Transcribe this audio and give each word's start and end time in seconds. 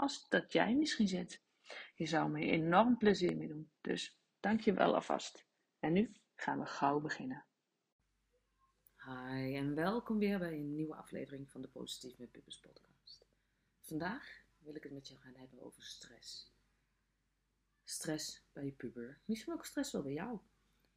als 0.00 0.28
dat 0.28 0.52
jij 0.52 0.74
misschien 0.74 1.08
zit. 1.08 1.42
Je 1.94 2.06
zou 2.06 2.30
me 2.30 2.40
enorm 2.40 2.96
plezier 2.96 3.36
mee 3.36 3.48
doen. 3.48 3.70
Dus 3.80 4.18
dank 4.40 4.60
je 4.60 4.72
wel 4.72 4.94
alvast. 4.94 5.46
En 5.78 5.92
nu 5.92 6.12
gaan 6.34 6.58
we 6.58 6.66
gauw 6.66 7.00
beginnen. 7.00 7.44
Hi 8.96 9.56
en 9.56 9.74
welkom 9.74 10.18
weer 10.18 10.38
bij 10.38 10.52
een 10.52 10.74
nieuwe 10.74 10.94
aflevering 10.94 11.50
van 11.50 11.60
de 11.62 11.68
Positief 11.68 12.18
met 12.18 12.30
podcast. 12.60 13.26
Vandaag 13.80 14.42
wil 14.58 14.74
ik 14.74 14.82
het 14.82 14.92
met 14.92 15.08
je 15.08 15.16
gaan 15.16 15.34
hebben 15.34 15.62
over 15.62 15.82
stress. 15.82 16.52
Stress 17.84 18.42
bij 18.52 18.64
je 18.64 18.72
puber, 18.72 19.20
misschien 19.24 19.52
ook 19.52 19.64
stress 19.64 19.92
wel 19.92 20.02
bij 20.02 20.12
jou. 20.12 20.38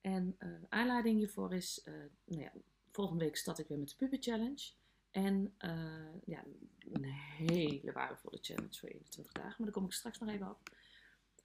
En 0.01 0.35
uh, 0.39 0.63
aanleiding 0.69 1.17
hiervoor 1.17 1.53
is, 1.53 1.85
uh, 1.85 1.93
nou 2.25 2.41
ja, 2.41 2.53
volgende 2.91 3.23
week 3.23 3.35
start 3.35 3.59
ik 3.59 3.67
weer 3.67 3.79
met 3.79 3.89
de 3.89 3.95
Puber 3.95 4.21
Challenge. 4.21 4.71
En 5.11 5.55
uh, 5.59 6.21
ja, 6.25 6.43
een 6.94 7.03
hele 7.03 7.91
waardevolle 7.91 8.38
challenge 8.41 8.80
voor 8.80 8.89
21 8.89 9.33
dagen, 9.33 9.55
maar 9.58 9.66
daar 9.66 9.72
kom 9.72 9.86
ik 9.86 9.91
straks 9.94 10.19
nog 10.19 10.30
even 10.30 10.49
op. 10.49 10.77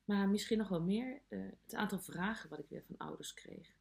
Maar 0.04 0.28
misschien 0.28 0.58
nog 0.58 0.68
wel 0.68 0.82
meer 0.82 1.22
het 1.28 1.74
aantal 1.74 1.98
vragen 1.98 2.50
wat 2.50 2.58
ik 2.58 2.68
weer 2.68 2.84
van 2.86 2.96
ouders 2.96 3.34
kreeg 3.34 3.76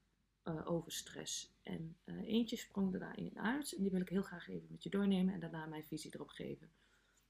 over 0.63 0.91
stress. 0.91 1.53
En 1.61 1.97
eentje 2.05 2.55
sprong 2.55 2.93
er 2.93 2.99
daarin 2.99 3.39
uit 3.39 3.73
en 3.73 3.81
die 3.81 3.91
wil 3.91 4.01
ik 4.01 4.09
heel 4.09 4.21
graag 4.21 4.47
even 4.47 4.67
met 4.71 4.83
je 4.83 4.89
doornemen 4.89 5.33
en 5.33 5.39
daarna 5.39 5.65
mijn 5.65 5.83
visie 5.83 6.13
erop 6.13 6.29
geven. 6.29 6.71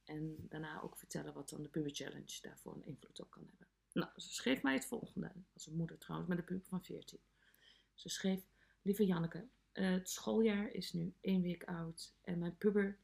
En 0.04 0.36
daarna 0.50 0.82
ook 0.82 0.98
vertellen 0.98 1.34
wat 1.34 1.50
dan 1.50 1.62
de 1.62 1.70
Puber 1.70 1.96
Challenge 1.96 2.42
daarvoor 2.42 2.76
een 2.76 2.86
invloed 2.86 3.20
op 3.20 3.32
kan 3.32 3.46
hebben. 3.48 3.68
Nou, 3.94 4.10
ze 4.16 4.34
schreef 4.34 4.62
mij 4.62 4.74
het 4.74 4.86
volgende, 4.86 5.32
als 5.54 5.68
een 5.68 5.76
moeder 5.76 5.98
trouwens, 5.98 6.30
met 6.30 6.38
een 6.38 6.46
puber 6.46 6.68
van 6.68 6.84
14. 6.84 7.20
Ze 7.94 8.10
schreef, 8.10 8.44
lieve 8.82 9.06
Janneke, 9.06 9.48
het 9.72 10.10
schooljaar 10.10 10.70
is 10.70 10.94
nu 10.94 11.14
één 11.22 11.42
week 11.42 11.64
oud 11.64 12.14
en 12.22 12.40
mijn 12.40 12.58
puber 12.58 12.98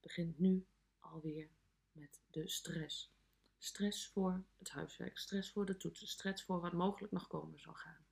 begint 0.00 0.38
nu 0.38 0.66
alweer 1.14 1.48
met 1.92 2.20
de 2.30 2.48
stress. 2.48 3.12
Stress 3.58 4.08
voor 4.08 4.44
het 4.58 4.70
huiswerk, 4.70 5.18
stress 5.18 5.50
voor 5.50 5.66
de 5.66 5.76
toetsen, 5.76 6.08
stress 6.08 6.44
voor 6.44 6.60
wat 6.60 6.72
mogelijk 6.72 7.12
nog 7.12 7.26
komen 7.26 7.60
zal 7.60 7.74
gaan. 7.74 8.06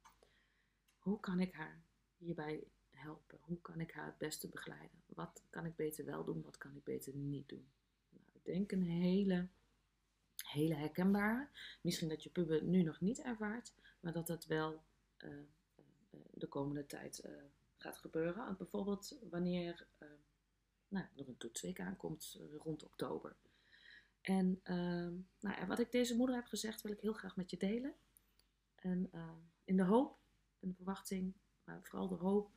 Hoe 0.98 1.20
kan 1.20 1.40
ik 1.40 1.54
haar 1.54 1.82
hierbij 2.16 2.64
helpen? 2.90 3.38
Hoe 3.40 3.60
kan 3.60 3.80
ik 3.80 3.92
haar 3.92 4.06
het 4.06 4.18
beste 4.18 4.48
begeleiden? 4.48 5.02
Wat 5.06 5.42
kan 5.50 5.66
ik 5.66 5.76
beter 5.76 6.04
wel 6.04 6.24
doen, 6.24 6.42
wat 6.42 6.58
kan 6.58 6.76
ik 6.76 6.84
beter 6.84 7.14
niet 7.14 7.48
doen? 7.48 7.66
Nou, 8.08 8.24
ik 8.32 8.44
denk 8.44 8.72
een 8.72 8.82
hele, 8.82 9.48
hele 10.36 10.74
herkenbare. 10.74 11.48
Misschien 11.80 12.08
dat 12.08 12.22
je 12.22 12.30
puber 12.30 12.62
nu 12.64 12.82
nog 12.82 13.00
niet 13.00 13.20
ervaart, 13.20 13.72
maar 14.00 14.12
dat 14.12 14.26
dat 14.26 14.46
wel 14.46 14.82
uh, 15.18 15.30
de 16.30 16.46
komende 16.46 16.86
tijd 16.86 17.28
gaat 17.76 17.98
gebeuren. 17.98 18.56
Bijvoorbeeld 18.56 19.16
wanneer 19.30 19.86
nou, 20.92 21.06
er 21.16 21.28
een 21.28 21.36
toetsweek 21.36 21.80
aankomt 21.80 22.38
uh, 22.40 22.56
rond 22.56 22.82
oktober. 22.82 23.36
En 24.20 24.60
ehm, 24.62 25.14
nou, 25.40 25.66
wat 25.66 25.78
ik 25.78 25.92
deze 25.92 26.16
moeder 26.16 26.34
heb 26.34 26.46
gezegd, 26.46 26.82
wil 26.82 26.92
ik 26.92 27.00
heel 27.00 27.12
graag 27.12 27.36
met 27.36 27.50
je 27.50 27.56
delen. 27.56 27.94
En 28.74 29.10
in 29.64 29.76
de 29.76 29.82
hoop 29.82 30.18
en 30.60 30.68
de 30.68 30.74
verwachting, 30.74 31.34
maar 31.64 31.82
vooral 31.82 32.08
de 32.08 32.14
hoop 32.14 32.50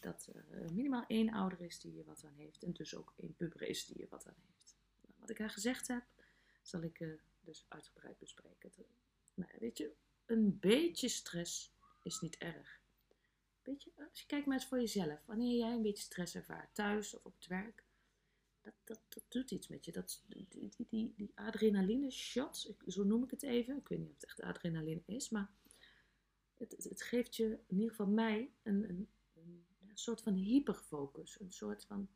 dat 0.00 0.28
er 0.50 0.72
minimaal 0.72 1.04
één 1.06 1.32
ouder 1.32 1.60
is 1.60 1.80
die 1.80 1.94
je 1.94 2.04
wat 2.04 2.24
aan 2.24 2.34
heeft. 2.34 2.62
En 2.62 2.72
dus 2.72 2.94
ook 2.96 3.12
één 3.16 3.34
puber 3.34 3.62
is 3.62 3.86
die 3.86 3.98
je 3.98 4.06
wat 4.08 4.26
aan 4.26 4.42
heeft. 4.46 4.76
Nou, 5.00 5.14
wat 5.18 5.30
ik 5.30 5.38
haar 5.38 5.50
gezegd 5.50 5.88
heb, 5.88 6.04
zal 6.62 6.82
ik 6.82 7.18
dus 7.40 7.64
uitgebreid 7.68 8.18
bespreken. 8.18 8.72
Nou, 9.34 9.52
weet 9.58 9.78
je, 9.78 9.92
een 10.26 10.58
beetje 10.58 11.08
stress 11.08 11.74
is 12.02 12.20
niet 12.20 12.36
erg. 12.36 12.81
Weet 13.62 13.82
je, 13.82 13.92
als 14.10 14.20
je 14.20 14.26
kijkt 14.26 14.46
maar 14.46 14.56
eens 14.56 14.66
voor 14.66 14.78
jezelf. 14.78 15.24
Wanneer 15.26 15.56
jij 15.56 15.72
een 15.72 15.82
beetje 15.82 16.02
stress 16.02 16.34
ervaart, 16.34 16.74
thuis 16.74 17.14
of 17.14 17.24
op 17.24 17.34
het 17.34 17.46
werk, 17.46 17.84
dat, 18.60 18.74
dat, 18.84 19.00
dat 19.08 19.24
doet 19.28 19.50
iets 19.50 19.68
met 19.68 19.84
je. 19.84 19.92
Dat, 19.92 20.24
die, 20.26 20.46
die, 20.88 21.14
die, 21.16 21.32
adrenaline 21.34 22.10
shot, 22.10 22.74
zo 22.86 23.04
noem 23.04 23.24
ik 23.24 23.30
het 23.30 23.42
even. 23.42 23.76
Ik 23.76 23.88
weet 23.88 23.98
niet 23.98 24.08
of 24.08 24.14
het 24.14 24.24
echt 24.24 24.40
adrenaline 24.40 25.02
is, 25.06 25.30
maar 25.30 25.50
het, 26.54 26.84
het, 26.84 27.02
geeft 27.02 27.36
je, 27.36 27.58
in 27.66 27.76
ieder 27.76 27.90
geval 27.90 28.06
mij, 28.06 28.52
een, 28.62 28.88
een, 28.88 29.08
een, 29.34 29.66
soort 29.94 30.22
van 30.22 30.34
hyperfocus. 30.34 31.40
Een 31.40 31.52
soort 31.52 31.84
van 31.84 32.08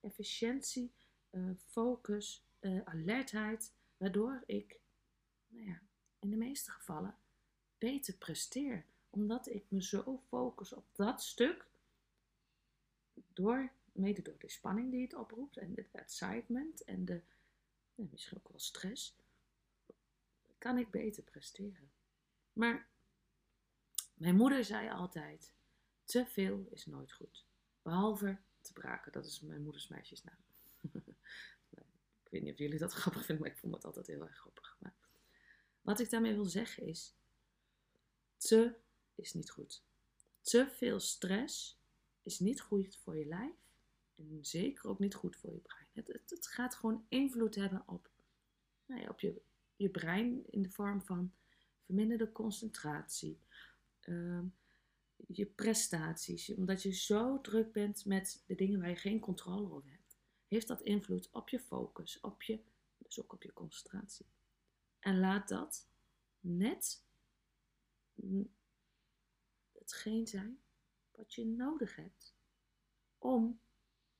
efficiëntie, 0.00 0.92
uh, 1.30 1.50
focus, 1.56 2.46
uh, 2.60 2.84
alertheid, 2.84 3.74
waardoor 3.96 4.42
ik, 4.46 4.80
nou 5.46 5.66
ja, 5.66 5.82
in 6.18 6.30
de 6.30 6.36
meeste 6.36 6.70
gevallen 6.70 7.18
beter 7.78 8.14
presteer 8.14 8.86
omdat 9.16 9.48
ik 9.48 9.64
me 9.68 9.82
zo 9.82 10.22
focus 10.28 10.72
op 10.72 10.84
dat 10.92 11.22
stuk, 11.22 11.66
door, 13.32 13.72
mede 13.92 14.22
door 14.22 14.38
de 14.38 14.48
spanning 14.50 14.90
die 14.90 15.02
het 15.02 15.14
oproept 15.14 15.56
en 15.56 15.72
het 15.74 15.90
excitement 15.92 16.84
en 16.84 17.04
de, 17.04 17.20
misschien 17.94 18.38
ook 18.38 18.48
wel 18.48 18.58
stress, 18.58 19.16
kan 20.58 20.78
ik 20.78 20.90
beter 20.90 21.22
presteren. 21.22 21.90
Maar 22.52 22.88
mijn 24.14 24.36
moeder 24.36 24.64
zei 24.64 24.90
altijd, 24.90 25.52
te 26.04 26.26
veel 26.26 26.66
is 26.70 26.86
nooit 26.86 27.12
goed. 27.12 27.44
Behalve 27.82 28.38
te 28.60 28.72
braken, 28.72 29.12
dat 29.12 29.26
is 29.26 29.40
mijn 29.40 29.62
moeders 29.62 29.88
meisjesnaam. 29.88 30.38
ik 32.22 32.30
weet 32.30 32.42
niet 32.42 32.52
of 32.52 32.58
jullie 32.58 32.78
dat 32.78 32.92
grappig 33.02 33.24
vinden, 33.24 33.44
maar 33.44 33.54
ik 33.54 33.60
vond 33.60 33.74
het 33.74 33.84
altijd 33.84 34.06
heel 34.06 34.22
erg 34.22 34.36
grappig. 34.36 34.76
Maar 34.78 34.94
wat 35.82 36.00
ik 36.00 36.10
daarmee 36.10 36.34
wil 36.34 36.44
zeggen 36.44 36.86
is, 36.86 37.14
te 38.36 38.84
is 39.16 39.32
niet 39.32 39.50
goed. 39.50 39.82
Te 40.40 40.68
veel 40.70 41.00
stress 41.00 41.78
is 42.22 42.38
niet 42.38 42.60
goed 42.60 42.96
voor 42.96 43.16
je 43.16 43.26
lijf 43.26 43.54
en 44.16 44.38
zeker 44.40 44.88
ook 44.88 44.98
niet 44.98 45.14
goed 45.14 45.36
voor 45.36 45.52
je 45.52 45.58
brein. 45.58 45.86
Het, 45.92 46.30
het, 46.30 46.46
gaat 46.46 46.74
gewoon 46.74 47.06
invloed 47.08 47.54
hebben 47.54 47.82
op, 47.86 48.10
nou 48.86 49.00
ja, 49.00 49.08
op 49.08 49.20
je, 49.20 49.40
je 49.76 49.88
brein 49.88 50.50
in 50.50 50.62
de 50.62 50.70
vorm 50.70 51.02
van 51.02 51.32
verminderde 51.84 52.32
concentratie, 52.32 53.38
uh, 54.04 54.42
je 55.26 55.46
prestaties, 55.46 56.54
omdat 56.54 56.82
je 56.82 56.92
zo 56.92 57.40
druk 57.40 57.72
bent 57.72 58.04
met 58.04 58.42
de 58.46 58.54
dingen 58.54 58.80
waar 58.80 58.88
je 58.88 58.96
geen 58.96 59.20
controle 59.20 59.72
over 59.72 59.90
hebt. 59.90 60.16
Heeft 60.46 60.68
dat 60.68 60.82
invloed 60.82 61.28
op 61.30 61.48
je 61.48 61.60
focus, 61.60 62.20
op 62.20 62.42
je, 62.42 62.60
dus 62.98 63.22
ook 63.22 63.32
op 63.32 63.42
je 63.42 63.52
concentratie. 63.52 64.26
En 65.00 65.18
laat 65.18 65.48
dat 65.48 65.88
net 66.40 67.04
hetgeen 69.86 70.26
zijn 70.26 70.60
wat 71.10 71.34
je 71.34 71.46
nodig 71.46 71.96
hebt 71.96 72.34
om 73.18 73.60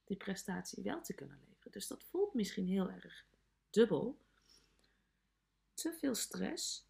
die 0.05 0.17
prestatie 0.17 0.83
wel 0.83 1.03
te 1.03 1.15
kunnen 1.15 1.41
leveren. 1.49 1.73
Dus 1.73 1.87
dat 1.87 2.05
voelt 2.05 2.35
misschien 2.35 2.67
heel 2.67 2.91
erg 2.91 3.27
dubbel. 3.71 4.19
Te 5.75 5.93
veel 5.93 6.15
stress 6.15 6.87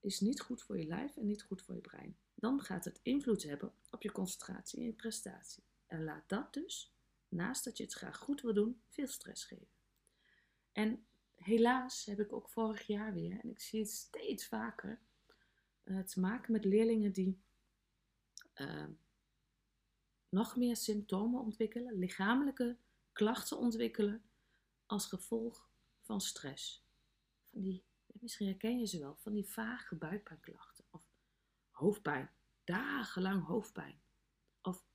is 0.00 0.20
niet 0.20 0.40
goed 0.40 0.62
voor 0.62 0.78
je 0.78 0.86
lijf 0.86 1.16
en 1.16 1.26
niet 1.26 1.42
goed 1.42 1.62
voor 1.62 1.74
je 1.74 1.80
brein. 1.80 2.16
Dan 2.34 2.60
gaat 2.60 2.84
het 2.84 3.00
invloed 3.02 3.42
hebben 3.42 3.72
op 3.90 4.02
je 4.02 4.12
concentratie 4.12 4.78
en 4.78 4.84
je 4.84 4.92
prestatie. 4.92 5.62
En 5.86 6.04
laat 6.04 6.28
dat 6.28 6.52
dus, 6.54 6.92
naast 7.28 7.64
dat 7.64 7.76
je 7.76 7.84
het 7.84 7.92
graag 7.92 8.16
goed 8.16 8.40
wil 8.40 8.54
doen, 8.54 8.80
veel 8.88 9.06
stress 9.06 9.44
geven. 9.44 9.76
En 10.72 11.06
helaas 11.34 12.04
heb 12.04 12.20
ik 12.20 12.32
ook 12.32 12.48
vorig 12.48 12.86
jaar 12.86 13.12
weer, 13.12 13.40
en 13.40 13.50
ik 13.50 13.60
zie 13.60 13.80
het 13.80 13.90
steeds 13.90 14.46
vaker, 14.46 15.00
uh, 15.84 16.00
te 16.00 16.20
maken 16.20 16.52
met 16.52 16.64
leerlingen 16.64 17.12
die 17.12 17.38
uh, 18.60 18.84
nog 20.28 20.56
meer 20.56 20.76
symptomen 20.76 21.40
ontwikkelen, 21.40 21.98
lichamelijke 21.98 22.78
klachten 23.12 23.58
ontwikkelen 23.58 24.22
als 24.86 25.06
gevolg 25.06 25.70
van 26.00 26.20
stress. 26.20 26.84
van 27.50 27.60
die, 27.62 27.84
misschien 28.06 28.46
herken 28.46 28.78
je 28.78 28.86
ze 28.86 28.98
wel, 28.98 29.16
van 29.16 29.32
die 29.32 29.46
vage 29.46 29.94
buikpijnklachten. 29.94 30.84
Of 30.90 31.02
hoofdpijn, 31.70 32.30
dagenlang 32.64 33.44
hoofdpijn. 33.46 34.00
Of 34.62 34.86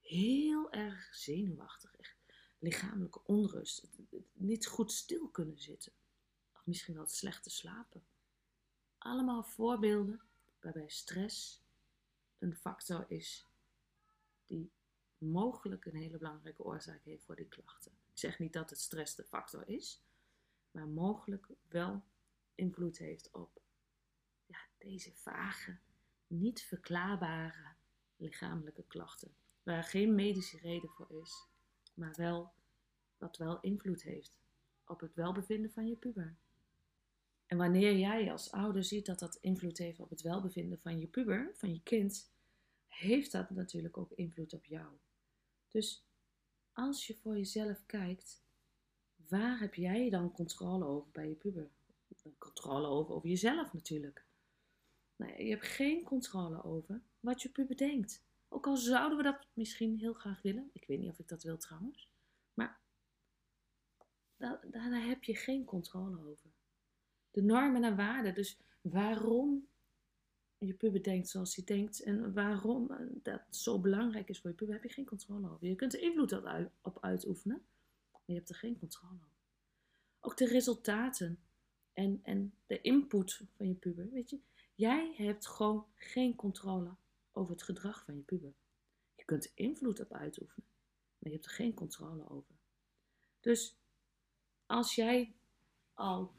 heel 0.00 0.72
erg 0.72 1.14
zenuwachtig, 1.14 2.16
lichamelijke 2.58 3.24
onrust. 3.24 3.88
Niet 4.32 4.66
goed 4.66 4.92
stil 4.92 5.28
kunnen 5.28 5.58
zitten. 5.58 5.92
Of 6.52 6.66
misschien 6.66 6.94
wel 6.94 7.06
slecht 7.06 7.42
te 7.42 7.50
slapen. 7.50 8.04
Allemaal 8.98 9.44
voorbeelden 9.44 10.20
waarbij 10.60 10.88
stress 10.88 11.61
een 12.42 12.56
factor 12.56 13.04
is 13.08 13.46
die 14.46 14.70
mogelijk 15.18 15.84
een 15.84 15.96
hele 15.96 16.18
belangrijke 16.18 16.64
oorzaak 16.64 17.04
heeft 17.04 17.24
voor 17.24 17.36
die 17.36 17.48
klachten. 17.48 17.92
Ik 17.92 18.18
zeg 18.18 18.38
niet 18.38 18.52
dat 18.52 18.70
het 18.70 18.78
stress 18.78 19.14
de 19.14 19.24
factor 19.24 19.68
is, 19.68 20.02
maar 20.70 20.88
mogelijk 20.88 21.48
wel 21.68 22.02
invloed 22.54 22.98
heeft 22.98 23.30
op 23.30 23.60
ja, 24.46 24.58
deze 24.78 25.12
vage, 25.14 25.78
niet 26.26 26.62
verklaarbare 26.62 27.74
lichamelijke 28.16 28.84
klachten. 28.86 29.34
Waar 29.62 29.84
geen 29.84 30.14
medische 30.14 30.58
reden 30.58 30.90
voor 30.90 31.10
is, 31.10 31.46
maar 31.94 32.14
wel 32.16 32.52
wat 33.18 33.36
wel 33.36 33.60
invloed 33.60 34.02
heeft 34.02 34.34
op 34.86 35.00
het 35.00 35.14
welbevinden 35.14 35.70
van 35.70 35.88
je 35.88 35.96
puber. 35.96 36.36
En 37.46 37.58
wanneer 37.58 37.96
jij 37.96 38.30
als 38.32 38.50
ouder 38.50 38.84
ziet 38.84 39.06
dat 39.06 39.18
dat 39.18 39.38
invloed 39.40 39.78
heeft 39.78 40.00
op 40.00 40.10
het 40.10 40.22
welbevinden 40.22 40.78
van 40.80 40.98
je 40.98 41.06
puber, 41.06 41.50
van 41.54 41.72
je 41.72 41.82
kind, 41.82 42.31
heeft 42.92 43.32
dat 43.32 43.50
natuurlijk 43.50 43.98
ook 43.98 44.12
invloed 44.12 44.52
op 44.52 44.64
jou. 44.64 44.88
Dus 45.68 46.06
als 46.72 47.06
je 47.06 47.16
voor 47.16 47.36
jezelf 47.36 47.86
kijkt, 47.86 48.42
waar 49.28 49.58
heb 49.58 49.74
jij 49.74 50.10
dan 50.10 50.32
controle 50.32 50.84
over 50.84 51.10
bij 51.12 51.28
je 51.28 51.34
puber? 51.34 51.70
Controle 52.38 52.86
over, 52.86 53.14
over 53.14 53.28
jezelf 53.28 53.72
natuurlijk. 53.72 54.24
Nou, 55.16 55.42
je 55.42 55.50
hebt 55.50 55.66
geen 55.66 56.02
controle 56.02 56.64
over 56.64 57.02
wat 57.20 57.42
je 57.42 57.48
puber 57.48 57.76
denkt. 57.76 58.22
Ook 58.48 58.66
al 58.66 58.76
zouden 58.76 59.16
we 59.16 59.22
dat 59.22 59.46
misschien 59.52 59.98
heel 59.98 60.12
graag 60.12 60.42
willen. 60.42 60.70
Ik 60.72 60.86
weet 60.86 60.98
niet 60.98 61.10
of 61.10 61.18
ik 61.18 61.28
dat 61.28 61.42
wil 61.42 61.58
trouwens. 61.58 62.08
Maar 62.54 62.80
daar, 64.36 64.60
daar 64.70 65.04
heb 65.04 65.24
je 65.24 65.36
geen 65.36 65.64
controle 65.64 66.30
over. 66.30 66.50
De 67.30 67.42
normen 67.42 67.84
en 67.84 67.96
waarden. 67.96 68.34
Dus 68.34 68.58
waarom 68.80 69.68
je 70.66 70.74
puber 70.74 71.02
denkt 71.02 71.28
zoals 71.28 71.56
hij 71.56 71.64
denkt 71.64 72.02
en 72.02 72.32
waarom 72.32 72.90
eh, 72.90 72.98
dat 73.22 73.40
zo 73.50 73.80
belangrijk 73.80 74.28
is 74.28 74.40
voor 74.40 74.50
je 74.50 74.56
puber, 74.56 74.74
heb 74.74 74.82
je 74.82 74.88
geen 74.88 75.04
controle 75.04 75.50
over. 75.50 75.68
Je 75.68 75.74
kunt 75.74 75.94
er 75.94 76.00
invloed 76.00 76.32
op 76.82 76.98
uitoefenen, 77.00 77.62
maar 78.10 78.22
je 78.24 78.34
hebt 78.34 78.48
er 78.48 78.54
geen 78.54 78.78
controle 78.78 79.14
over. 79.14 79.30
Ook 80.20 80.36
de 80.36 80.46
resultaten 80.46 81.38
en, 81.92 82.20
en 82.22 82.54
de 82.66 82.80
input 82.80 83.40
van 83.56 83.68
je 83.68 83.74
puber, 83.74 84.10
weet 84.10 84.30
je, 84.30 84.38
jij 84.74 85.14
hebt 85.16 85.46
gewoon 85.46 85.86
geen 85.94 86.34
controle 86.34 86.94
over 87.32 87.52
het 87.52 87.62
gedrag 87.62 88.04
van 88.04 88.16
je 88.16 88.22
puber. 88.22 88.52
Je 89.16 89.24
kunt 89.24 89.44
er 89.44 89.50
invloed 89.54 90.00
op 90.00 90.12
uitoefenen, 90.12 90.68
maar 91.18 91.30
je 91.30 91.36
hebt 91.36 91.44
er 91.44 91.52
geen 91.52 91.74
controle 91.74 92.30
over. 92.30 92.54
Dus 93.40 93.76
als 94.66 94.94
jij 94.94 95.34
al 95.94 96.32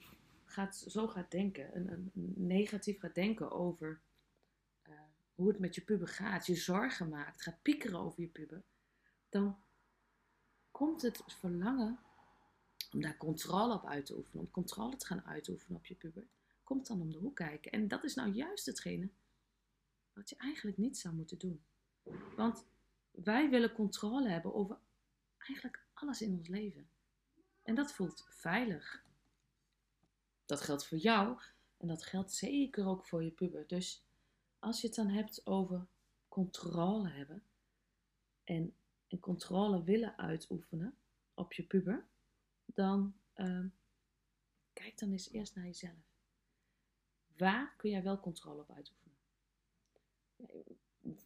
gaat, 0.46 0.76
zo 0.76 1.08
gaat 1.08 1.32
denken, 1.32 1.76
een, 1.76 1.90
een 1.90 2.34
negatief 2.36 3.00
gaat 3.00 3.16
denken 3.16 3.52
over 3.52 4.02
hoe 5.36 5.48
het 5.48 5.60
met 5.60 5.76
je 5.76 5.82
puber 5.82 6.08
gaat, 6.08 6.46
je 6.46 6.56
zorgen 6.56 7.10
maakt, 7.10 7.42
gaat 7.42 7.62
piekeren 7.62 8.00
over 8.00 8.22
je 8.22 8.28
puber, 8.28 8.64
dan 9.30 9.58
komt 10.72 11.02
het 11.02 11.24
verlangen 11.28 12.00
om 12.92 13.02
daar 13.02 13.18
controle 13.18 13.74
op 13.74 13.86
uit 13.86 14.06
te 14.06 14.18
oefenen, 14.18 14.46
om 14.46 14.52
controle 14.52 14.96
te 14.96 15.06
gaan 15.06 15.26
uitoefenen 15.26 15.78
op 15.78 15.86
je 15.86 15.96
puber, 15.96 16.28
komt 16.64 16.88
dan 16.88 17.02
om 17.02 17.12
de 17.12 17.18
hoek 17.18 17.36
kijken. 17.36 17.72
En 17.72 17.88
dat 17.88 18.04
is 18.04 18.16
nou 18.16 18.32
juist 18.32 18.66
hetgene 18.66 19.10
wat 20.14 20.30
je 20.30 20.36
eigenlijk 20.36 20.78
niet 20.78 20.98
zou 20.98 21.16
moeten 21.16 21.38
doen. 21.38 21.64
Want 22.36 22.66
wij 23.12 23.50
willen 23.50 23.74
controle 23.74 24.30
hebben 24.30 24.54
over 24.54 24.78
eigenlijk 25.38 25.86
alles 25.94 26.22
in 26.22 26.38
ons 26.38 26.48
leven. 26.48 26.90
En 27.64 27.76
dat 27.76 27.94
voelt 27.94 28.26
veilig. 28.30 29.04
Dat 30.46 30.62
geldt 30.62 30.86
voor 30.86 30.98
jou 30.98 31.40
en 31.78 31.88
dat 31.88 32.06
geldt 32.06 32.32
zeker 32.32 32.86
ook 32.86 33.06
voor 33.06 33.24
je 33.24 33.32
puber. 33.32 33.68
Dus 33.68 34.04
als 34.64 34.82
je 34.82 34.88
het 34.88 34.96
dan 34.96 35.10
hebt 35.10 35.46
over 35.46 35.88
controle 36.28 37.10
hebben 37.10 37.44
en, 38.44 38.76
controle 39.20 39.84
willen 39.84 40.18
uitoefenen 40.18 40.98
op 41.34 41.54
je 41.54 41.64
puber, 41.64 42.08
dan 42.66 43.16
uh, 43.36 43.66
kijk 44.74 45.00
dan 45.00 45.12
eens 45.12 45.32
eerst 45.32 45.56
naar 45.56 45.66
jezelf. 45.66 46.14
Waar 47.38 47.74
kun 47.78 47.90
jij 47.90 48.04
wel 48.04 48.20
controle 48.20 48.62
op 48.62 48.72
uitoefenen? 48.72 49.18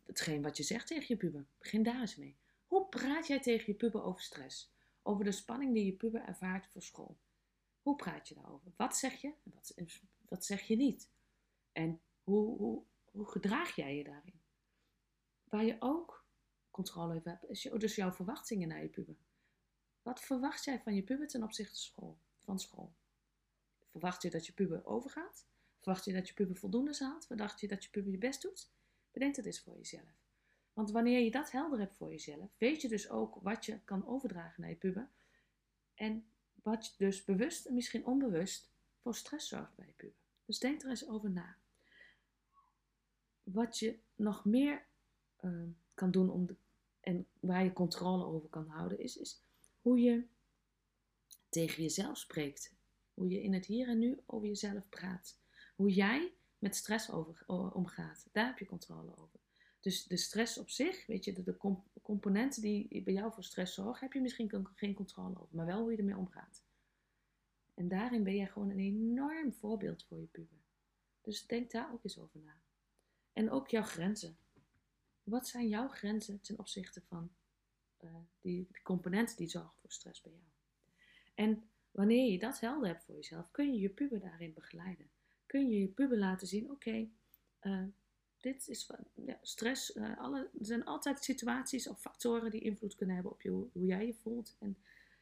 Hetgeen 0.05 0.41
wat 0.41 0.57
je 0.57 0.63
zegt 0.63 0.87
tegen 0.87 1.05
je 1.07 1.17
puber, 1.17 1.45
begin 1.57 1.83
daar 1.83 1.99
eens 1.99 2.15
mee. 2.15 2.37
Hoe 2.67 2.85
praat 2.85 3.27
jij 3.27 3.39
tegen 3.39 3.65
je 3.65 3.73
puber 3.73 4.03
over 4.03 4.21
stress? 4.21 4.71
Over 5.01 5.23
de 5.23 5.31
spanning 5.31 5.73
die 5.73 5.85
je 5.85 5.93
puber 5.93 6.21
ervaart 6.21 6.67
voor 6.67 6.81
school? 6.81 7.17
Hoe 7.81 7.95
praat 7.95 8.27
je 8.27 8.35
daarover? 8.35 8.71
Wat 8.75 8.97
zeg 8.97 9.21
je 9.21 9.33
en 9.43 9.51
wat, 9.53 9.75
wat 10.27 10.45
zeg 10.45 10.61
je 10.61 10.75
niet? 10.75 11.09
En 11.71 12.01
hoe, 12.23 12.57
hoe, 12.57 12.83
hoe 13.17 13.27
gedraag 13.27 13.75
jij 13.75 13.95
je 13.95 14.03
daarin? 14.03 14.41
Waar 15.43 15.65
je 15.65 15.75
ook 15.79 16.25
controle 16.71 17.15
over 17.15 17.29
hebt, 17.29 17.49
is 17.49 17.61
dus 17.61 17.95
jouw 17.95 18.11
verwachtingen 18.11 18.67
naar 18.67 18.81
je 18.81 18.89
puber. 18.89 19.17
Wat 20.01 20.19
verwacht 20.19 20.63
jij 20.63 20.79
van 20.79 20.95
je 20.95 21.03
puber 21.03 21.27
ten 21.27 21.43
opzichte 21.43 21.75
school, 21.75 22.19
van 22.39 22.59
school? 22.59 22.95
Verwacht 23.91 24.21
je 24.21 24.29
dat 24.29 24.45
je 24.45 24.53
puber 24.53 24.85
overgaat? 24.85 25.47
Verwacht 25.79 26.05
je 26.05 26.13
dat 26.13 26.27
je 26.27 26.33
puber 26.33 26.55
voldoende 26.55 26.95
haalt? 26.99 27.25
Verwacht 27.25 27.59
je 27.59 27.67
dat 27.67 27.83
je 27.83 27.89
puber 27.89 28.11
je 28.11 28.17
best 28.17 28.41
doet? 28.41 28.71
Bedenk 29.11 29.35
dat 29.35 29.45
eens 29.45 29.61
voor 29.61 29.77
jezelf. 29.77 30.25
Want 30.73 30.91
wanneer 30.91 31.19
je 31.19 31.31
dat 31.31 31.51
helder 31.51 31.79
hebt 31.79 31.95
voor 31.95 32.09
jezelf, 32.09 32.55
weet 32.57 32.81
je 32.81 32.87
dus 32.87 33.09
ook 33.09 33.35
wat 33.41 33.65
je 33.65 33.79
kan 33.83 34.07
overdragen 34.07 34.61
naar 34.61 34.69
je 34.69 34.75
puber. 34.75 35.09
En 35.93 36.31
wat 36.53 36.85
je 36.85 36.93
dus 36.97 37.23
bewust 37.23 37.65
en 37.65 37.73
misschien 37.73 38.05
onbewust 38.05 38.71
voor 38.97 39.15
stress 39.15 39.47
zorgt 39.47 39.75
bij 39.75 39.85
je 39.85 39.93
puber. 39.93 40.25
Dus 40.45 40.59
denk 40.59 40.83
er 40.83 40.89
eens 40.89 41.07
over 41.07 41.29
na 41.29 41.57
wat 43.53 43.79
je 43.79 43.99
nog 44.15 44.45
meer 44.45 44.85
ehm, 45.37 45.69
kan 45.93 46.11
doen 46.11 46.29
om 46.29 46.47
en 46.99 47.27
waar 47.39 47.63
je 47.63 47.73
controle 47.73 48.25
over 48.25 48.49
kan 48.49 48.67
houden, 48.67 48.99
is, 48.99 49.17
is 49.17 49.41
hoe 49.81 49.99
je 49.99 50.25
tegen 51.49 51.83
jezelf 51.83 52.17
spreekt. 52.17 52.75
Hoe 53.13 53.29
je 53.29 53.41
in 53.41 53.53
het 53.53 53.65
hier 53.65 53.87
en 53.87 53.99
nu 53.99 54.19
over 54.25 54.47
jezelf 54.47 54.89
praat. 54.89 55.39
Hoe 55.75 55.91
jij 55.91 56.33
met 56.59 56.75
stress 56.75 57.11
over, 57.11 57.43
omgaat. 57.73 58.27
Daar 58.31 58.45
heb 58.45 58.59
je 58.59 58.65
controle 58.65 59.17
over. 59.17 59.39
Dus 59.79 60.03
de 60.03 60.17
stress 60.17 60.57
op 60.57 60.69
zich, 60.69 61.05
weet 61.05 61.25
je, 61.25 61.33
de, 61.33 61.43
de 61.43 61.57
componenten 62.01 62.61
die 62.61 63.03
bij 63.03 63.13
jou 63.13 63.33
voor 63.33 63.43
stress 63.43 63.73
zorgen, 63.73 63.99
heb 63.99 64.13
je 64.13 64.21
misschien 64.21 64.67
geen 64.75 64.93
controle 64.93 65.39
over. 65.39 65.55
Maar 65.55 65.65
wel 65.65 65.81
hoe 65.81 65.91
je 65.91 65.97
ermee 65.97 66.17
omgaat. 66.17 66.63
En 67.73 67.87
daarin 67.87 68.23
ben 68.23 68.35
jij 68.35 68.47
gewoon 68.47 68.69
een 68.69 68.79
enorm 68.79 69.53
voorbeeld 69.53 70.03
voor 70.03 70.19
je 70.19 70.25
puber. 70.25 70.57
Dus 71.21 71.45
denk 71.45 71.71
daar 71.71 71.93
ook 71.93 72.03
eens 72.03 72.19
over 72.19 72.39
na. 72.39 72.61
En 73.37 73.51
ook 73.51 73.67
jouw 73.67 73.83
grenzen. 73.83 74.37
Wat 75.23 75.47
zijn 75.47 75.67
jouw 75.67 75.87
grenzen 75.87 76.41
ten 76.41 76.59
opzichte 76.59 77.01
van 77.01 77.29
uh, 78.03 78.09
die, 78.41 78.67
die, 78.71 78.81
componenten 78.81 79.37
die 79.37 79.47
zorgen 79.47 79.79
voor 79.81 79.91
stress 79.91 80.21
bij 80.21 80.31
jou? 80.31 80.43
En 81.33 81.69
wanneer 81.91 82.31
je 82.31 82.39
dat 82.39 82.59
helder 82.59 82.87
hebt 82.87 83.03
voor 83.03 83.15
jezelf, 83.15 83.51
kun 83.51 83.73
je 83.73 83.79
je 83.79 83.89
puber 83.89 84.19
daarin 84.19 84.53
begeleiden. 84.53 85.09
Kun 85.45 85.69
je 85.69 85.79
je 85.79 85.87
puber 85.87 86.17
laten 86.17 86.47
zien: 86.47 86.71
oké, 86.71 87.09
eh, 87.59 87.83
dit 88.37 88.67
is 88.67 88.91
ja, 89.13 89.39
stress. 89.41 89.95
Uh, 89.95 90.03
er 90.03 90.49
zijn 90.59 90.85
altijd 90.85 91.23
situaties 91.23 91.87
of 91.87 91.99
factoren 91.99 92.51
die 92.51 92.61
invloed 92.61 92.95
kunnen 92.95 93.15
hebben 93.15 93.33
op 93.33 93.41
je, 93.41 93.49
hoe 93.49 93.85
jij 93.85 94.05
je 94.05 94.13
voelt 94.13 94.55
en, 94.59 94.77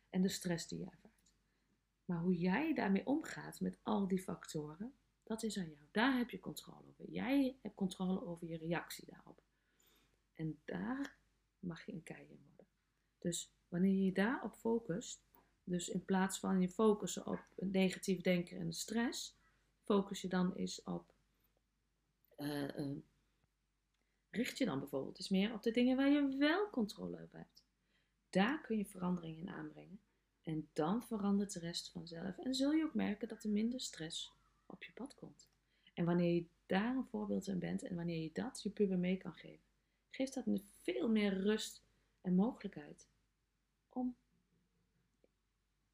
en 0.09 0.21
de 0.21 0.29
stress 0.29 0.67
die 0.67 0.79
je 0.79 0.85
ervaart. 0.85 1.33
Maar 2.05 2.19
hoe 2.19 2.37
jij 2.37 2.73
daarmee 2.73 3.05
omgaat 3.05 3.59
met 3.59 3.77
al 3.83 4.07
die 4.07 4.21
factoren, 4.21 4.93
dat 5.25 5.43
is 5.43 5.57
aan 5.57 5.69
jou. 5.69 5.85
Daar 5.91 6.17
heb 6.17 6.29
je 6.29 6.39
controle 6.39 6.87
over. 6.87 7.09
Jij 7.09 7.57
hebt 7.61 7.75
controle 7.75 8.25
over 8.25 8.47
je 8.47 8.57
reactie 8.57 9.05
daarop. 9.05 9.41
En 10.33 10.59
daar 10.65 11.17
mag 11.59 11.85
je 11.85 11.93
een 11.93 12.03
kei 12.03 12.21
in 12.21 12.39
worden. 12.47 12.67
Dus 13.19 13.53
wanneer 13.67 13.93
je 13.93 14.05
je 14.05 14.13
daarop 14.13 14.53
focust, 14.53 15.23
dus 15.63 15.89
in 15.89 16.05
plaats 16.05 16.39
van 16.39 16.61
je 16.61 16.69
focussen 16.69 17.27
op 17.27 17.39
negatief 17.55 18.21
denken 18.21 18.57
en 18.59 18.73
stress, 18.73 19.37
focus 19.83 20.21
je 20.21 20.27
dan 20.27 20.53
eens 20.53 20.83
op. 20.83 21.13
Uh, 22.37 22.77
uh, 22.77 22.97
richt 24.29 24.57
je 24.57 24.65
dan 24.65 24.79
bijvoorbeeld 24.79 25.17
eens 25.17 25.29
meer 25.29 25.53
op 25.53 25.63
de 25.63 25.71
dingen 25.71 25.97
waar 25.97 26.09
je 26.09 26.35
wel 26.37 26.69
controle 26.69 27.21
over 27.21 27.37
hebt. 27.37 27.63
Daar 28.29 28.61
kun 28.61 28.77
je 28.77 28.85
verandering 28.85 29.37
in 29.37 29.49
aanbrengen. 29.49 29.99
En 30.41 30.69
dan 30.73 31.03
verandert 31.03 31.53
de 31.53 31.59
rest 31.59 31.91
vanzelf. 31.91 32.37
En 32.37 32.55
zul 32.55 32.71
je 32.71 32.83
ook 32.83 32.93
merken 32.93 33.27
dat 33.27 33.43
er 33.43 33.49
minder 33.49 33.79
stress 33.79 34.33
op 34.65 34.83
je 34.83 34.91
pad 34.91 35.15
komt. 35.15 35.49
En 35.93 36.05
wanneer 36.05 36.33
je 36.33 36.45
daar 36.65 36.95
een 36.95 37.05
voorbeeld 37.05 37.47
in 37.47 37.59
bent 37.59 37.83
en 37.83 37.95
wanneer 37.95 38.21
je 38.21 38.31
dat 38.31 38.61
je 38.63 38.69
puber 38.69 38.97
mee 38.97 39.17
kan 39.17 39.33
geven, 39.33 39.65
geeft 40.09 40.33
dat 40.33 40.45
veel 40.81 41.09
meer 41.09 41.41
rust 41.41 41.83
en 42.21 42.35
mogelijkheid 42.35 43.09
om 43.89 44.15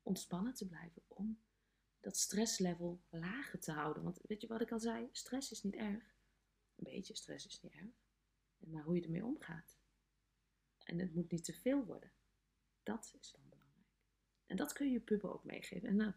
ontspannen 0.03 0.53
te 0.53 0.67
blijven, 0.67 1.01
om 1.07 1.39
dat 1.99 2.17
stresslevel 2.17 3.01
lager 3.09 3.59
te 3.59 3.71
houden. 3.71 4.03
Want 4.03 4.19
weet 4.27 4.41
je 4.41 4.47
wat 4.47 4.61
ik 4.61 4.71
al 4.71 4.79
zei? 4.79 5.09
Stress 5.11 5.51
is 5.51 5.63
niet 5.63 5.75
erg. 5.75 6.15
Een 6.75 6.83
beetje 6.83 7.15
stress 7.15 7.45
is 7.45 7.61
niet 7.61 7.73
erg. 7.73 7.95
Maar 8.57 8.83
hoe 8.83 8.95
je 8.95 9.01
ermee 9.01 9.25
omgaat. 9.25 9.77
En 10.83 10.99
het 10.99 11.13
moet 11.13 11.31
niet 11.31 11.43
te 11.43 11.53
veel 11.53 11.85
worden. 11.85 12.11
Dat 12.83 13.13
is 13.21 13.31
dan 13.31 13.49
belangrijk. 13.49 13.87
En 14.45 14.55
dat 14.55 14.73
kun 14.73 14.85
je 14.85 14.91
je 14.91 14.99
puber 14.99 15.33
ook 15.33 15.43
meegeven. 15.43 15.87
En 15.89 15.95
nou, 15.95 16.13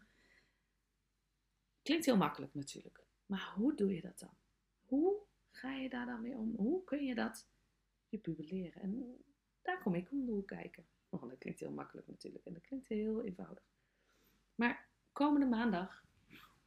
klinkt 1.85 2.05
heel 2.05 2.17
makkelijk 2.17 2.53
natuurlijk. 2.53 3.03
Maar 3.25 3.53
hoe 3.55 3.75
doe 3.75 3.95
je 3.95 4.01
dat 4.01 4.19
dan? 4.19 4.33
Hoe 4.85 5.21
ga 5.49 5.71
je 5.71 5.89
daar 5.89 6.05
dan 6.05 6.21
mee 6.21 6.35
om? 6.35 6.53
Hoe 6.55 6.83
kun 6.83 7.05
je 7.05 7.15
dat 7.15 7.47
je? 8.09 8.71
En 8.75 9.23
daar 9.61 9.81
kom 9.81 9.95
ik 9.95 10.11
om 10.11 10.25
de 10.25 10.45
kijken. 10.45 10.85
Oh, 11.09 11.29
dat 11.29 11.37
klinkt 11.37 11.59
heel 11.59 11.71
makkelijk 11.71 12.07
natuurlijk. 12.07 12.45
En 12.45 12.53
dat 12.53 12.61
klinkt 12.61 12.87
heel 12.87 13.23
eenvoudig. 13.23 13.63
Maar 14.55 14.87
komende 15.11 15.45
maandag 15.45 16.03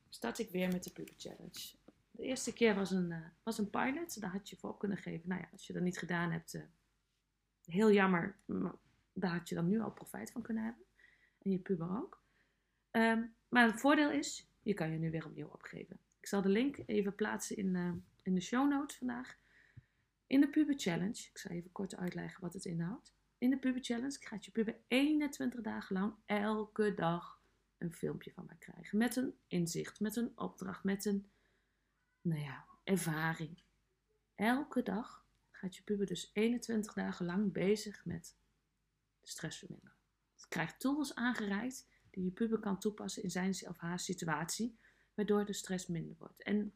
start 0.09 0.39
ik 0.39 0.51
weer 0.51 0.69
met 0.69 0.85
de 0.85 0.93
Puber 0.93 1.15
Challenge. 1.17 1.77
De 2.11 2.23
eerste 2.23 2.53
keer 2.53 2.75
was 2.75 2.91
een, 2.91 3.11
uh, 3.11 3.27
was 3.43 3.59
een 3.59 3.71
pilot. 3.71 4.21
Daar 4.21 4.31
had 4.31 4.49
je 4.49 4.57
voor 4.57 4.71
op 4.71 4.79
kunnen 4.79 4.99
geven. 4.99 5.29
Nou 5.29 5.41
ja, 5.41 5.49
als 5.53 5.67
je 5.67 5.73
dat 5.73 5.83
niet 5.83 5.99
gedaan 5.99 6.31
hebt, 6.31 6.55
uh, 6.55 6.63
heel 7.65 7.93
jammer. 7.93 8.37
Maar 8.45 8.75
daar 9.13 9.33
had 9.33 9.49
je 9.49 9.55
dan 9.55 9.69
nu 9.69 9.81
al 9.81 9.93
profijt 9.93 10.31
van 10.31 10.43
kunnen 10.43 10.65
hebben. 10.65 10.85
En 11.39 11.51
je 11.51 11.59
puber 11.59 11.97
ook. 11.97 12.23
Um, 12.91 13.35
maar 13.49 13.67
het 13.67 13.81
voordeel 13.81 14.11
is, 14.11 14.49
je 14.69 14.75
kan 14.75 14.91
je 14.91 14.99
nu 14.99 15.11
weer 15.11 15.27
opnieuw 15.27 15.49
opgeven. 15.49 16.01
Ik 16.21 16.27
zal 16.27 16.43
de 16.43 16.49
link 16.49 16.79
even 16.87 17.15
plaatsen 17.15 17.57
in, 17.57 17.75
uh, 17.75 17.93
in 18.23 18.35
de 18.35 18.41
show 18.41 18.71
notes 18.71 18.97
vandaag. 18.97 19.39
In 20.27 20.41
de 20.41 20.49
Puber 20.49 20.75
Challenge, 20.79 21.29
ik 21.33 21.39
zal 21.39 21.51
even 21.51 21.73
kort 21.73 21.97
uitleggen 21.97 22.41
wat 22.41 22.53
het 22.53 22.65
inhoudt. 22.65 23.15
In 23.39 23.51
de 23.51 23.59
Puber 23.59 23.85
Challenge 23.85 24.17
gaat 24.21 24.45
je 24.45 24.51
puber 24.51 24.77
21 24.89 25.61
dagen 25.61 25.97
lang 25.97 26.15
elke 26.27 26.95
dag 26.95 27.43
een 27.79 27.93
filmpje 27.93 28.33
van 28.33 28.45
mij 28.47 28.57
krijgen. 28.57 28.99
Met 28.99 29.17
een 29.17 29.39
inzicht, 29.47 30.01
met 30.01 30.17
een 30.17 30.33
opdracht, 30.39 30.85
met 30.85 31.05
een 31.05 31.31
nou 32.21 32.41
ja, 32.41 32.65
ervaring. 32.85 33.63
Elke 34.35 34.83
dag 34.83 35.27
gaat 35.51 35.77
je 35.77 35.83
puber 35.83 36.07
dus 36.07 36.31
21 36.33 36.93
dagen 36.93 37.27
lang 37.27 37.53
bezig 37.53 38.05
met 38.05 38.37
stress 39.23 39.59
verminderen. 39.59 39.97
Het 40.35 40.49
krijgt 40.49 40.81
tools 40.81 41.15
aangereikt 41.15 41.87
die 42.11 42.25
je 42.25 42.31
puber 42.31 42.59
kan 42.59 42.79
toepassen 42.79 43.23
in 43.23 43.31
zijn 43.31 43.55
of 43.69 43.77
haar 43.77 43.99
situatie, 43.99 44.79
waardoor 45.15 45.45
de 45.45 45.53
stress 45.53 45.87
minder 45.87 46.17
wordt. 46.19 46.43
En 46.43 46.73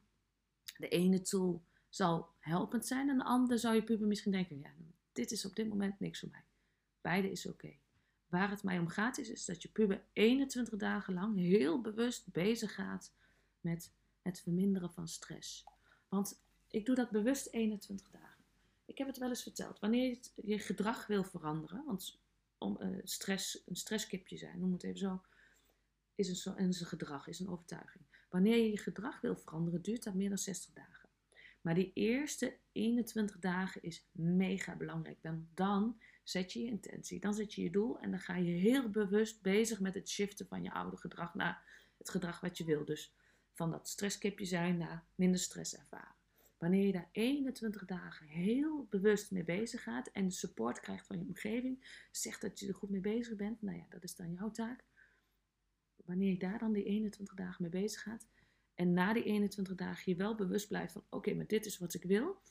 de 0.77 0.89
ene 0.89 1.21
tool 1.21 1.65
zal 1.89 2.29
helpend 2.39 2.87
zijn 2.87 3.09
en 3.09 3.19
de 3.19 3.25
andere 3.25 3.59
zou 3.59 3.75
je 3.75 3.83
puber 3.83 4.07
misschien 4.07 4.33
denken, 4.33 4.59
ja, 4.59 4.75
dit 5.13 5.31
is 5.31 5.45
op 5.45 5.57
dit 5.57 5.69
moment 5.69 6.01
niks 6.01 6.21
voor 6.21 6.29
mij. 6.31 6.45
Beide 7.01 7.31
is 7.31 7.47
oké. 7.47 7.75
Waar 8.27 8.51
het 8.51 8.63
mij 8.63 8.79
om 8.79 8.89
gaat 8.89 9.19
is, 9.19 9.31
is 9.31 9.45
dat 9.45 9.63
je 9.63 9.69
puber 9.69 10.05
21 10.13 10.79
dagen 10.79 11.15
lang 11.15 11.39
heel 11.39 11.81
bewust 11.81 12.33
bezig 12.33 12.75
gaat 12.75 13.13
met 13.61 13.93
het 14.23 14.41
verminderen 14.41 14.93
van 14.93 15.09
stress. 15.09 15.65
Want 16.09 16.43
ik 16.69 16.87
doe 16.87 16.95
dat 16.95 17.11
bewust 17.11 17.47
21 17.47 18.11
dagen. 18.11 18.45
Ik 18.85 18.99
heb 18.99 19.07
het 19.07 19.19
wel 19.19 19.29
eens 19.29 19.43
verteld. 19.43 19.79
Wanneer 19.79 20.09
je 20.09 20.21
je 20.35 20.59
gedrag 20.59 21.07
wil 21.07 21.25
veranderen, 21.25 21.85
want 21.85 22.21
om 22.63 22.79
uh, 22.81 22.99
stress, 23.05 23.63
een 23.67 23.77
stresskipje 23.77 24.37
zijn, 24.37 24.59
noem 24.59 24.73
het 24.73 24.83
even 24.83 24.99
zo, 24.99 25.23
is 26.15 26.45
een, 26.45 26.63
een 26.63 26.75
gedrag, 26.75 27.27
is 27.27 27.41
een 27.41 27.49
overtuiging. 27.49 28.05
Wanneer 28.31 28.57
je 28.57 28.71
je 28.71 28.79
gedrag 28.79 29.21
wil 29.21 29.37
veranderen, 29.37 29.83
duurt 29.83 30.05
dat 30.05 30.15
meer 30.15 30.29
dan 30.29 30.39
60 30.39 30.73
dagen. 30.73 31.09
Maar 31.61 31.75
die 31.75 31.91
eerste 31.95 32.57
21 32.73 33.39
dagen 33.39 33.83
is 33.83 34.09
mega 34.13 34.77
belangrijk. 34.77 35.19
Want 35.23 35.47
dan 35.55 36.01
zet 36.23 36.53
je 36.53 36.61
je 36.61 36.67
intentie, 36.67 37.21
dan 37.21 37.35
zet 37.35 37.55
je 37.55 37.63
je 37.63 37.71
doel 37.71 38.01
en 38.01 38.11
dan 38.11 38.21
ga 38.21 38.37
je 38.37 38.53
heel 38.53 38.91
bewust 38.91 39.43
bezig 39.43 39.81
met 39.81 39.95
het 39.95 40.09
shiften 40.09 40.47
van 40.47 40.63
je 40.63 40.73
oude 40.73 40.97
gedrag 40.97 41.35
naar 41.35 41.63
het 41.99 42.11
gedrag 42.11 42.41
wat 42.41 42.59
je 42.59 42.65
wil. 42.65 42.85
Dus 42.85 43.15
van 43.53 43.71
dat 43.71 43.89
stresskipje 43.89 44.45
zijn 44.45 44.77
naar 44.77 45.05
minder 45.15 45.41
stress 45.41 45.77
ervaren. 45.77 46.15
Wanneer 46.63 46.87
je 46.87 46.93
daar 46.93 47.09
21 47.13 47.85
dagen 47.85 48.27
heel 48.27 48.87
bewust 48.91 49.31
mee 49.31 49.45
bezig 49.45 49.83
gaat 49.83 50.09
en 50.09 50.31
support 50.31 50.81
krijgt 50.81 51.07
van 51.07 51.19
je 51.19 51.25
omgeving, 51.25 52.05
zegt 52.11 52.41
dat 52.41 52.59
je 52.59 52.69
er 52.69 52.75
goed 52.75 52.91
mee 52.91 53.01
bezig 53.01 53.37
bent, 53.37 53.63
nou 53.63 53.77
ja, 53.77 53.87
dat 53.89 54.03
is 54.03 54.15
dan 54.15 54.33
jouw 54.33 54.51
taak. 54.51 54.85
Wanneer 56.05 56.31
je 56.31 56.39
daar 56.39 56.59
dan 56.59 56.73
die 56.73 56.85
21 56.85 57.35
dagen 57.35 57.63
mee 57.63 57.71
bezig 57.71 58.03
gaat 58.03 58.27
en 58.75 58.93
na 58.93 59.13
die 59.13 59.25
21 59.25 59.75
dagen 59.75 60.13
je 60.13 60.19
wel 60.19 60.35
bewust 60.35 60.69
blijft 60.69 60.93
van 60.93 61.05
oké, 61.09 61.35
maar 61.35 61.47
dit 61.47 61.67
is 61.67 61.79
wat 61.79 61.95
ik 61.95 62.03
wil. 62.03 62.43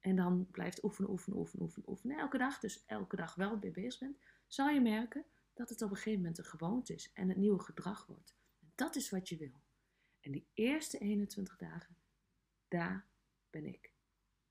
En 0.00 0.16
dan 0.16 0.46
blijft 0.50 0.84
oefenen, 0.84 1.10
oefenen, 1.10 1.38
oefenen, 1.38 1.62
oefenen, 1.62 1.88
oefenen 1.88 2.18
elke 2.18 2.38
dag. 2.38 2.58
Dus 2.58 2.84
elke 2.86 3.16
dag 3.16 3.34
wel 3.34 3.58
mee 3.58 3.70
bezig 3.70 4.00
bent, 4.00 4.18
zal 4.46 4.68
je 4.68 4.80
merken 4.80 5.24
dat 5.54 5.68
het 5.68 5.82
op 5.82 5.90
een 5.90 5.96
gegeven 5.96 6.20
moment 6.20 6.38
een 6.38 6.44
gewoonte 6.44 6.94
is 6.94 7.10
en 7.12 7.28
het 7.28 7.38
nieuwe 7.38 7.60
gedrag 7.60 8.06
wordt. 8.06 8.36
Dat 8.74 8.96
is 8.96 9.10
wat 9.10 9.28
je 9.28 9.36
wil. 9.36 9.60
En 10.20 10.32
die 10.32 10.46
eerste 10.54 10.98
21 10.98 11.56
dagen, 11.56 11.96
daar 12.68 13.06
ben 13.60 13.72
ik. 13.72 13.92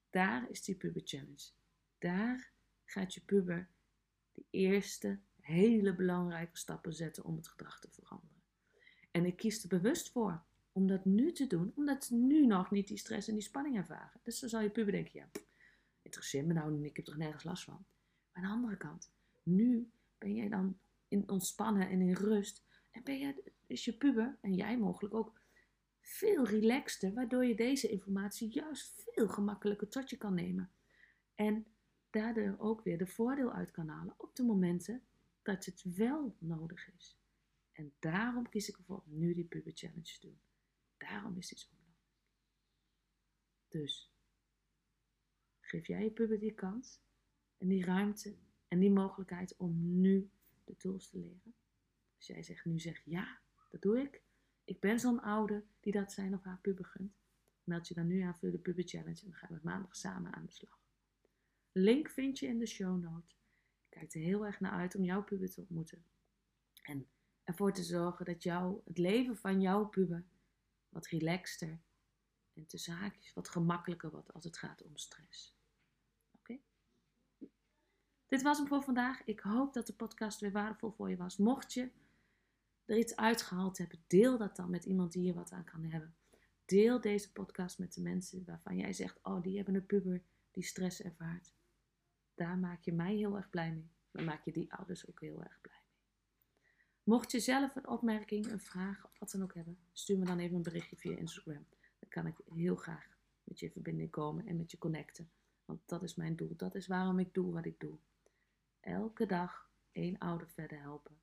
Daar 0.10 0.50
is 0.50 0.64
die 0.64 0.76
puber 0.76 1.02
challenge. 1.06 1.52
Daar 1.98 2.52
gaat 2.86 3.14
je 3.14 3.22
puber 3.22 3.70
de 4.32 4.46
eerste 4.50 5.20
hele 5.40 5.96
belangrijke 5.96 6.58
stappen 6.58 6.94
zetten 6.94 7.24
om 7.24 7.36
het 7.36 7.48
gedrag 7.48 7.80
te 7.80 7.90
veranderen. 7.92 8.44
En 9.12 9.26
ik 9.26 9.38
kies 9.38 9.64
er 9.64 9.70
bewust 9.70 10.12
voor 10.12 10.44
om 10.72 10.88
dat 10.88 11.06
nu 11.06 11.32
te 11.32 11.48
doen, 11.48 11.72
omdat 11.76 12.06
ze 12.06 12.16
nu 12.16 12.46
nog 12.46 12.72
niet 12.72 12.88
die 12.88 12.98
stress 12.98 13.28
en 13.28 13.34
die 13.34 13.44
spanning 13.44 13.78
ervaren. 13.78 14.20
Dus 14.24 14.40
dan 14.40 14.50
zal 14.50 14.62
je 14.62 14.70
puber 14.70 14.92
denken, 14.92 15.20
ja, 15.20 15.30
interesseert 16.02 16.46
me 16.46 16.54
nou 16.54 16.86
ik 16.86 16.96
heb 16.96 17.08
er 17.08 17.18
nergens 17.18 17.44
last 17.44 17.64
van. 17.64 17.86
Maar 18.32 18.44
aan 18.44 18.50
de 18.50 18.56
andere 18.56 18.78
kant, 18.78 19.12
nu 19.44 19.92
ben 20.18 20.36
jij 20.36 20.50
dan 20.50 20.80
in 21.08 21.30
ontspannen 21.30 21.90
en 21.90 22.02
in 22.02 22.14
rust. 22.14 22.64
En 22.92 23.04
ben 23.04 23.20
jij, 23.20 23.42
is 23.66 23.86
je 23.86 23.98
puber, 23.98 24.38
en 24.42 24.54
jij 24.54 24.78
mogelijk 24.78 25.14
ook, 25.14 25.40
veel 26.06 26.46
relaxter, 26.46 27.14
waardoor 27.14 27.46
je 27.46 27.56
deze 27.56 27.90
informatie 27.90 28.50
juist 28.50 29.04
veel 29.14 29.28
gemakkelijker 29.28 29.90
tot 29.90 30.10
je 30.10 30.18
kan 30.18 30.34
nemen. 30.34 30.72
En 31.36 31.66
daardoor 32.10 32.56
ook 32.58 32.84
weer 32.84 32.98
de 32.98 33.08
voordeel 33.08 33.52
uit 33.52 33.72
kan 33.72 33.88
halen 33.88 34.16
op 34.18 34.36
de 34.36 34.44
momenten 34.44 35.04
dat 35.42 35.66
het 35.66 35.84
wel 35.96 36.36
nodig 36.40 36.94
is. 36.98 37.18
En 37.72 37.94
daarom 38.00 38.50
kies 38.50 38.70
ik 38.70 38.78
ervoor 38.78 39.04
nu 39.06 39.34
die 39.34 39.46
puber 39.46 39.72
challenge 39.76 40.20
te 40.20 40.20
doen. 40.22 40.40
Daarom 40.98 41.38
is 41.38 41.48
dit 41.48 41.60
zo 41.60 41.68
belangrijk. 41.70 42.10
Dus 43.68 44.14
geef 45.60 45.88
jij 45.88 46.04
je 46.04 46.12
puber 46.12 46.40
die 46.40 46.54
kans 46.54 47.00
en 47.58 47.68
die 47.68 47.86
ruimte 47.86 48.38
en 48.68 48.80
die 48.80 48.92
mogelijkheid 48.92 49.58
om 49.58 50.00
nu 50.02 50.30
de 50.64 50.78
tools 50.78 51.10
te 51.10 51.18
leren. 51.18 51.56
Als 52.18 52.28
jij 52.28 52.44
zegt 52.44 52.66
nu 52.66 52.80
zeg 52.80 53.02
ja, 53.06 53.40
dat 53.70 53.82
doe 53.82 54.00
ik. 54.00 54.24
Ik 54.66 54.80
ben 54.80 55.00
zo'n 55.00 55.22
oude 55.22 55.64
die 55.80 55.92
dat 55.92 56.12
zijn 56.12 56.34
of 56.34 56.44
haar 56.44 56.60
puber 56.62 56.86
gunt. 56.86 57.14
Meld 57.64 57.88
je 57.88 57.94
dan 57.94 58.08
nu 58.08 58.22
aan 58.22 58.36
voor 58.36 58.52
de 58.52 58.58
Puber 58.58 58.88
Challenge 58.88 59.22
en 59.22 59.30
dan 59.30 59.40
gaan 59.40 59.54
we 59.54 59.60
maandag 59.64 59.96
samen 59.96 60.34
aan 60.34 60.46
de 60.46 60.52
slag. 60.52 60.80
Link 61.72 62.10
vind 62.10 62.40
je 62.40 62.48
in 62.48 62.60
de 62.60 62.66
show 62.66 63.02
note. 63.02 63.34
Ik 63.90 64.00
kijk 64.00 64.14
er 64.14 64.22
heel 64.22 64.46
erg 64.46 64.60
naar 64.60 64.72
uit 64.72 64.96
om 64.96 65.04
jouw 65.04 65.24
puber 65.24 65.50
te 65.50 65.62
ontmoeten. 65.62 66.06
En 66.84 67.08
ervoor 67.44 67.74
te 67.74 67.84
zorgen 67.84 68.26
dat 68.26 68.44
jou, 68.44 68.82
het 68.86 68.98
leven 68.98 69.38
van 69.38 69.62
jouw 69.62 69.86
puber 69.86 70.26
wat 70.90 71.08
relaxter 71.08 71.80
en 72.54 72.66
tussen 72.66 72.94
haakjes 72.94 73.34
wat 73.34 73.50
gemakkelijker 73.50 74.12
wordt 74.12 74.34
als 74.34 74.44
het 74.44 74.58
gaat 74.58 74.84
om 74.84 74.98
stress. 74.98 75.56
Oké? 76.32 76.60
Dit 78.26 78.42
was 78.42 78.58
hem 78.58 78.68
voor 78.68 78.84
vandaag. 78.84 79.24
Ik 79.24 79.40
hoop 79.40 79.74
dat 79.74 79.88
de 79.88 79.94
podcast 79.94 80.40
weer 80.40 80.52
waardevol 80.52 80.92
voor 80.92 81.10
je 81.10 81.18
was. 81.18 81.38
Mocht 81.38 81.74
je 81.74 81.92
er 82.86 82.98
iets 82.98 83.16
uitgehaald 83.16 83.78
hebben, 83.78 84.04
deel 84.08 84.38
dat 84.38 84.56
dan 84.56 84.70
met 84.70 84.86
iemand 84.86 85.12
die 85.12 85.22
hier 85.22 85.34
wat 85.34 85.52
aan 85.52 85.64
kan 85.64 85.84
hebben. 85.84 86.16
Deel 86.66 87.02
deze 87.02 87.32
podcast 87.32 87.80
met 87.80 87.94
de 87.94 88.02
mensen 88.02 88.46
waarvan 88.46 88.78
jij 88.78 88.94
zegt: 88.94 89.20
Oh, 89.24 89.42
die 89.42 89.56
hebben 89.56 89.76
een 89.76 89.86
puber 89.86 90.22
die 90.52 90.64
stress 90.64 91.02
ervaart. 91.02 91.54
Daar 92.36 92.58
maak 92.58 92.82
je 92.84 92.94
mij 92.94 93.16
heel 93.16 93.36
erg 93.36 93.50
blij 93.50 93.72
mee. 93.72 93.90
Dan 94.12 94.26
maak 94.26 94.46
je 94.46 94.52
die 94.52 94.74
ouders 94.74 95.08
ook 95.10 95.20
heel 95.20 95.44
erg 95.44 95.62
blij 95.62 95.82
mee. 95.86 95.94
Mocht 97.04 97.32
je 97.32 97.40
zelf 97.40 97.76
een 97.76 97.88
opmerking, 97.88 98.52
een 98.52 98.60
vraag 98.60 99.06
of 99.06 99.20
wat 99.20 99.32
dan 99.32 99.44
ook 99.44 99.54
hebben, 99.54 99.78
stuur 99.94 100.18
me 100.18 100.26
dan 100.26 100.40
even 100.40 100.56
een 100.56 100.64
berichtje 100.64 100.96
via 100.96 101.18
Instagram. 101.18 101.66
Dan 102.00 102.10
kan 102.10 102.28
ik 102.28 102.36
heel 102.54 102.76
graag 102.76 103.18
met 103.44 103.60
je 103.60 103.66
in 103.66 103.72
verbinding 103.72 104.12
komen 104.12 104.48
en 104.48 104.58
met 104.58 104.72
je 104.72 104.78
connecten. 104.78 105.30
Want 105.66 105.80
dat 105.86 106.04
is 106.04 106.16
mijn 106.16 106.36
doel. 106.36 106.56
Dat 106.56 106.76
is 106.76 106.88
waarom 106.88 107.20
ik 107.20 107.34
doe 107.34 107.54
wat 107.54 107.66
ik 107.66 107.80
doe. 107.80 107.98
Elke 108.80 109.26
dag 109.26 109.70
één 109.92 110.18
ouder 110.18 110.50
verder 110.50 110.80
helpen 110.80 111.18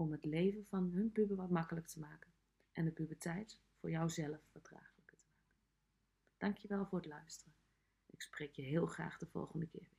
om 0.00 0.12
het 0.12 0.24
leven 0.24 0.66
van 0.68 0.90
hun 0.90 1.12
puber 1.12 1.36
wat 1.36 1.50
makkelijker 1.50 1.92
te 1.92 2.00
maken 2.00 2.30
en 2.72 2.84
de 2.84 2.90
puberteit 2.90 3.60
voor 3.80 3.90
jouzelf 3.90 4.40
verdraaglijker 4.50 5.16
te 5.18 5.26
maken. 5.32 5.54
Dankjewel 6.38 6.86
voor 6.86 6.98
het 6.98 7.08
luisteren. 7.08 7.54
Ik 8.06 8.22
spreek 8.22 8.54
je 8.54 8.62
heel 8.62 8.86
graag 8.86 9.18
de 9.18 9.26
volgende 9.26 9.66
keer 9.66 9.88
weer. 9.88 9.98